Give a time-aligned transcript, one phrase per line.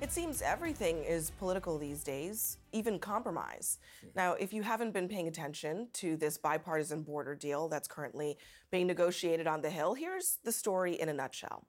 [0.00, 3.78] It seems everything is political these days, even compromise.
[4.14, 8.38] Now, if you haven't been paying attention to this bipartisan border deal that's currently
[8.70, 11.66] being negotiated on the Hill, here's the story in a nutshell.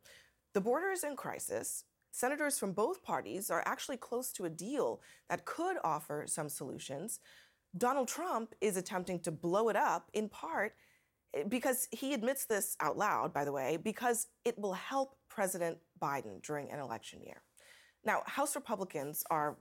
[0.54, 1.86] The border is in crisis.
[2.12, 7.20] Senators from both parties are actually close to a deal that could offer some solutions.
[7.76, 10.76] Donald Trump is attempting to blow it up in part
[11.34, 15.80] eh, because he admits this out loud, by the way, because it will help President
[16.00, 17.42] Biden during an election year.
[18.04, 19.58] Now, House Republicans are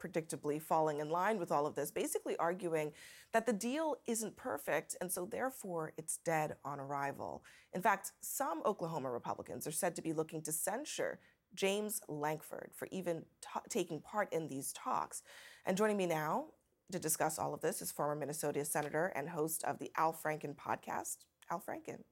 [0.00, 2.92] predictably falling in line with all of this, basically arguing
[3.32, 7.44] that the deal isn't perfect and so therefore it's dead on arrival.
[7.74, 11.20] In fact, some Oklahoma Republicans are said to be looking to censure
[11.54, 13.24] James Lankford for even
[13.68, 15.22] taking part in these talks.
[15.66, 16.46] And joining me now
[16.92, 20.56] to discuss all of this is former Minnesota Senator and host of the Al Franken
[20.56, 21.18] podcast,
[21.50, 22.02] Al Franken.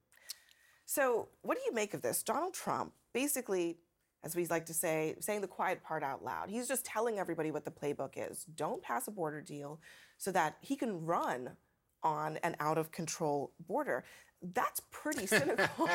[0.86, 2.22] So, what do you make of this?
[2.22, 3.78] Donald Trump basically
[4.24, 6.50] as we like to say, saying the quiet part out loud.
[6.50, 8.44] He's just telling everybody what the playbook is.
[8.56, 9.80] Don't pass a border deal
[10.16, 11.50] so that he can run
[12.02, 14.04] on an out of control border.
[14.54, 15.88] That's pretty cynical.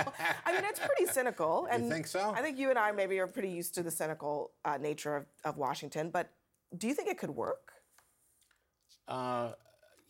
[0.45, 1.67] I mean, it's pretty cynical.
[1.69, 2.33] And you think so?
[2.35, 5.25] I think you and I maybe are pretty used to the cynical uh, nature of,
[5.43, 6.29] of Washington, but
[6.77, 7.73] do you think it could work?
[9.07, 9.51] Uh,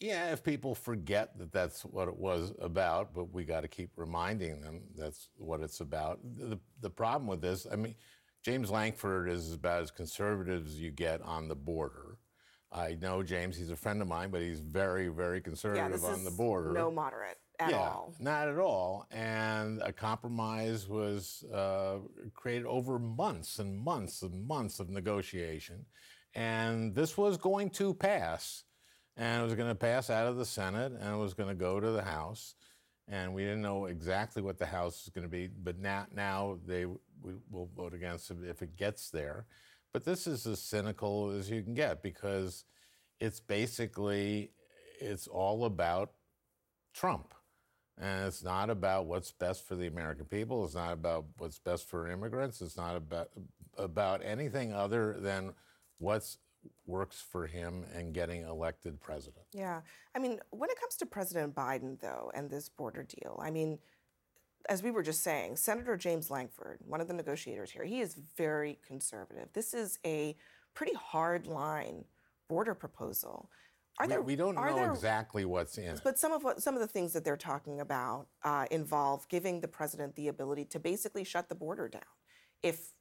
[0.03, 3.89] yeah, if people forget that that's what it was about, but we got to keep
[3.95, 6.19] reminding them that's what it's about.
[6.37, 7.95] The, the problem with this, I mean,
[8.43, 12.17] James Lankford is about as conservative as you get on the border.
[12.69, 16.25] I know James, he's a friend of mine, but he's very, very conservative yeah, on
[16.25, 16.73] the border.
[16.73, 18.13] No moderate at yeah, all.
[18.19, 19.07] Not at all.
[19.09, 21.99] And a compromise was uh,
[22.33, 25.85] created over months and months and months of negotiation.
[26.35, 28.65] And this was going to pass
[29.17, 31.55] and it was going to pass out of the Senate and it was going to
[31.55, 32.55] go to the House.
[33.07, 36.57] And we didn't know exactly what the House is going to be, but now, now
[36.65, 39.45] they will vote against it if it gets there.
[39.91, 42.65] But this is as cynical as you can get because
[43.19, 44.51] it's basically
[44.99, 46.11] it's all about
[46.93, 47.33] Trump.
[47.99, 50.65] And it's not about what's best for the American people.
[50.65, 52.61] It's not about what's best for immigrants.
[52.61, 53.29] It's not about
[53.77, 55.53] about anything other than
[55.99, 56.37] what's
[56.85, 59.45] works for him and getting elected president.
[59.53, 59.81] Yeah.
[60.15, 63.79] I mean, when it comes to President Biden, though, and this border deal, I mean,
[64.69, 68.15] as we were just saying, Senator James Lankford, one of the negotiators here, he is
[68.37, 69.49] very conservative.
[69.53, 70.35] This is a
[70.73, 72.05] pretty hard line
[72.47, 73.49] border proposal.
[73.99, 76.81] Are there, we don't know there, exactly what's in But some of what some of
[76.81, 81.23] the things that they're talking about uh, involve giving the president the ability to basically
[81.23, 82.01] shut the border down
[82.63, 82.93] if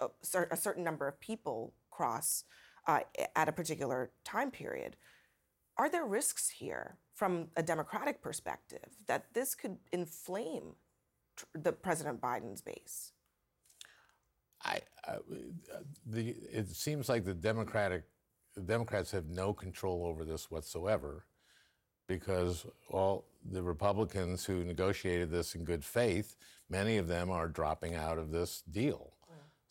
[0.00, 0.08] a,
[0.50, 2.44] a certain number of people cross
[2.88, 3.00] uh,
[3.36, 4.96] at a particular time period.
[5.78, 10.74] Are there risks here from a Democratic perspective that this could inflame
[11.36, 13.12] tr- the President Biden's base?
[14.64, 14.80] I,
[16.06, 18.04] the, it seems like the Democratic
[18.54, 21.24] the Democrats have no control over this whatsoever
[22.06, 26.36] because all the Republicans who negotiated this in good faith,
[26.68, 29.11] many of them are dropping out of this deal.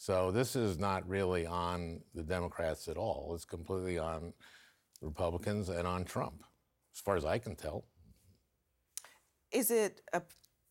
[0.01, 3.33] So this is not really on the Democrats at all.
[3.35, 4.33] It's completely on
[4.99, 6.43] Republicans and on Trump,
[6.91, 7.85] as far as I can tell.
[9.51, 10.23] Is it a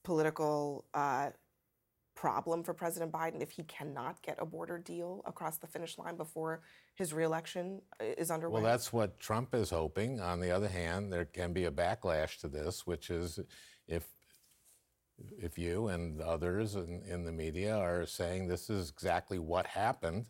[0.03, 1.31] political uh,
[2.17, 6.17] problem for President Biden if he cannot get a border deal across the finish line
[6.17, 6.63] before
[6.97, 8.61] his reelection is underway?
[8.61, 10.21] Well, that's what Trump is hoping.
[10.21, 13.39] On the other hand, there can be a backlash to this, which is
[13.87, 14.09] if
[15.39, 20.27] if you and others in, in, the media are saying this is exactly what happened,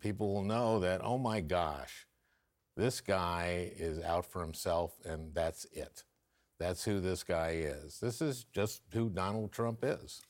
[0.00, 2.06] people will know that, oh my gosh,
[2.76, 6.04] this guy is out for himself and that's it.
[6.58, 8.00] That's who this guy is.
[8.00, 10.22] This is just who Donald Trump is.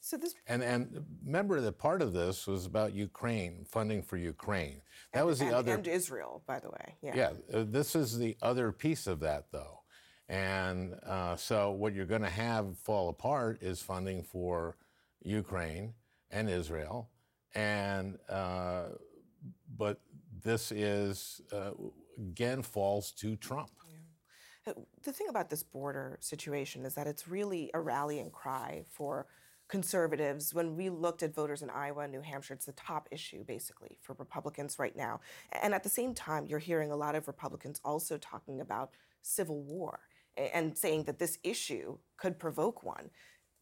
[0.00, 4.80] So this and and remember that part of this was about Ukraine funding for Ukraine.
[5.12, 6.94] That and, was the and, other and Israel, by the way.
[7.02, 7.16] Yeah.
[7.16, 7.32] Yeah.
[7.52, 9.75] Uh, this is the other piece of that, though.
[10.28, 14.76] And uh, so, what you're going to have fall apart is funding for
[15.22, 15.94] Ukraine
[16.30, 17.10] and Israel.
[17.54, 18.86] And, uh,
[19.76, 20.00] but
[20.42, 21.70] this is, uh,
[22.18, 23.70] again, falls to Trump.
[25.04, 29.26] The thing about this border situation is that it's really a rallying cry for
[29.68, 30.52] conservatives.
[30.52, 33.98] When we looked at voters in Iowa and New Hampshire, it's the top issue basically
[34.02, 35.20] for Republicans right now.
[35.52, 38.90] And at the same time, you're hearing a lot of Republicans also talking about
[39.22, 40.00] civil war
[40.36, 43.10] and saying that this issue could provoke one.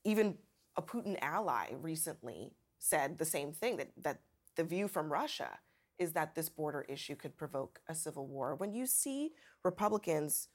[0.04, 0.36] Even
[0.76, 4.20] a Putin ally recently said the same thing that, that
[4.56, 5.58] the view from Russia
[5.98, 8.54] is that this border issue could provoke a civil war.
[8.56, 9.32] When you see
[9.64, 10.48] Republicans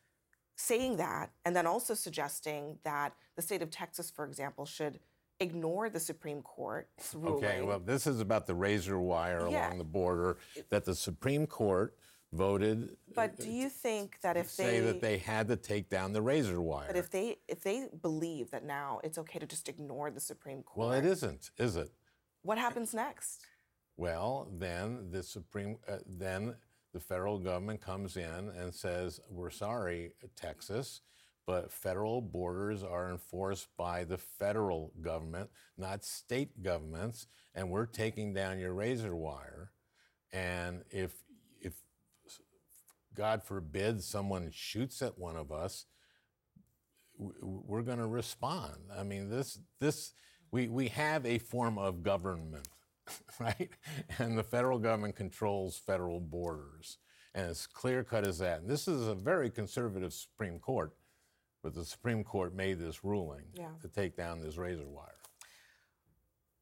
[0.57, 4.99] saying that and then also suggesting that the state of Texas, for example, should
[5.39, 7.45] ignore the Supreme Court's ruling.
[7.45, 9.67] Okay, well, this is about the razor wire Yeah.
[9.69, 10.37] along the border
[10.69, 11.95] that the Supreme Court
[12.31, 15.89] voted but do you think that if say they, say that they had to take
[15.89, 16.85] down the razor wire.
[16.87, 20.61] but if they if they believe that now it's okay to just ignore the Supreme
[20.61, 21.89] Court, well, it isn't, is it?
[22.43, 23.45] what happens next?
[23.97, 26.55] Well, then the Supreme, uh, then
[26.93, 31.01] the federal government comes in and says, "We're sorry, Texas,
[31.49, 37.25] but federal borders are enforced by the federal government, not state governments,
[37.55, 39.71] and we're taking down your razor wire.
[40.31, 41.13] And if, if
[43.19, 45.85] God forbid, someone shoots at one of us,
[47.17, 48.77] we're going to respond.
[48.97, 50.13] I mean, this, this,
[50.51, 52.69] we, we have a form of government,
[53.41, 53.71] right?
[54.19, 56.97] And the federal government controls federal borders.
[57.35, 58.61] And it's clear cut as that.
[58.61, 60.93] And this is a very conservative Supreme Court,
[61.61, 63.71] but the Supreme Court made this ruling Yeah.
[63.81, 65.11] to take down this razor wire.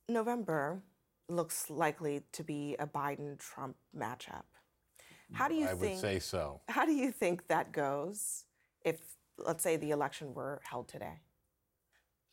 [0.10, 0.82] November
[1.30, 4.46] looks likely to be a Biden Trump matchup.
[5.34, 6.62] How do you I would think say so.
[6.70, 8.46] how do you think that goes
[8.86, 8.98] if
[9.38, 11.22] let's say the election were held today?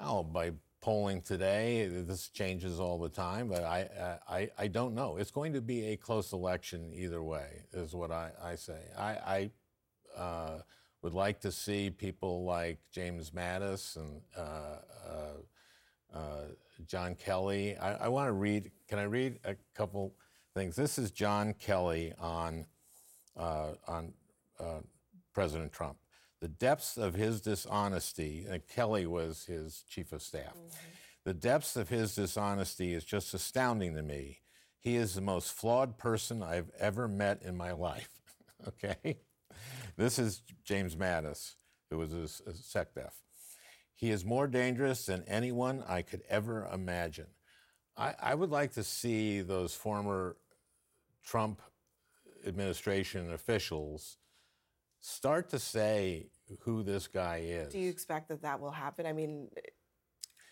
[0.01, 5.17] Oh, by polling today, this changes all the time, but I, I, I don't know.
[5.17, 8.81] It's going to be a close election either way, is what I, I say.
[8.97, 9.51] I,
[10.17, 10.59] I uh,
[11.01, 14.77] would like to see people like James Mattis and uh,
[15.09, 16.45] uh, uh,
[16.87, 17.79] John Kelly.
[17.79, 20.15] I, I want to read, can I read a couple
[20.53, 20.77] things?
[20.77, 22.67] This is John Kelly on,
[23.37, 24.13] uh, on
[24.61, 24.81] uh,
[25.33, 25.99] President Trump.
[26.41, 30.57] The depths of his dishonesty, and Kelly was his chief of staff.
[31.25, 34.41] The depths of his dishonesty is just astounding to me.
[34.79, 38.11] He is the most flawed person I've ever met in my life.
[38.69, 39.17] okay?
[39.97, 41.55] This is James Mattis,
[41.91, 43.13] who was a, a SecDef.
[43.95, 47.29] He is more dangerous than anyone I could ever imagine.
[47.97, 50.37] I, I would like to see those former
[51.25, 51.63] Trump
[52.47, 54.19] administration officials
[55.01, 56.29] start to say
[56.61, 57.73] who this guy is.
[57.73, 59.07] Do you expect that that will happen?
[59.07, 59.49] I mean,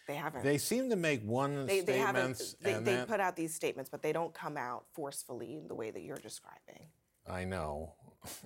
[0.07, 0.45] they haven't.
[0.45, 3.55] They seem to make one they, they statements They, and they then put out these
[3.55, 6.87] statements, but they don't come out forcefully in the way that you're describing.
[7.29, 7.95] I know.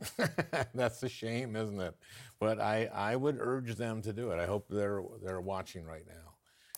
[0.74, 1.94] That's a shame, isn't it?
[2.38, 4.38] But I, I would urge them to do it.
[4.38, 6.34] I hope they're they're watching right now.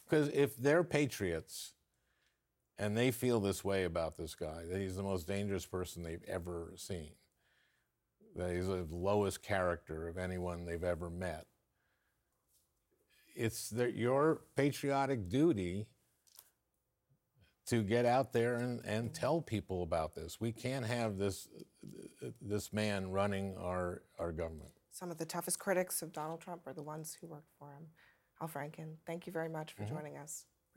[0.09, 1.75] Because if they're patriots
[2.79, 6.25] and they feel this way about this guy, that he's the most dangerous person they've
[6.27, 7.11] ever seen,
[8.37, 11.47] that he's the lowest character of anyone they've ever met,
[13.35, 15.87] it's their, your patriotic duty
[17.67, 20.41] to get out there and, and tell people about this.
[20.41, 21.49] We can't have this
[22.41, 24.71] this man running our, our government.
[24.91, 27.87] Some of the toughest critics of Donald Trump are the ones who worked for him.
[28.41, 29.95] Al Franken, thank you very much for mm-hmm.
[29.95, 30.47] joining us.